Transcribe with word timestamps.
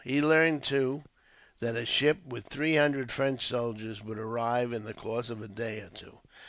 He 0.03 0.19
learned, 0.19 0.63
too, 0.63 1.03
that 1.59 1.75
a 1.75 1.85
ship 1.85 2.25
with 2.25 2.47
three 2.47 2.75
hundred 2.75 3.11
French 3.11 3.45
soldiers 3.45 4.03
would 4.03 4.17
arrive, 4.17 4.73
in 4.73 4.83
the 4.85 4.95
course 4.95 5.29
of 5.29 5.43
a 5.43 5.47
day 5.47 5.79
or 5.81 5.89
two. 5.89 6.21